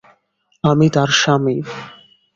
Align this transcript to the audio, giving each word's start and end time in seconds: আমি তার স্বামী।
আমি 0.63 0.87
তার 0.95 1.09
স্বামী। 1.19 1.57